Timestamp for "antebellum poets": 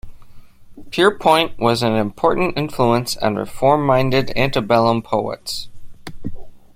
4.35-5.69